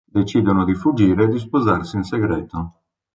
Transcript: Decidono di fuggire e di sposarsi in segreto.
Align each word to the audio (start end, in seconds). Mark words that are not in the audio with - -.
Decidono 0.11 0.65
di 0.65 0.73
fuggire 0.73 1.25
e 1.25 1.27
di 1.27 1.37
sposarsi 1.37 1.95
in 1.95 2.01
segreto. 2.01 2.79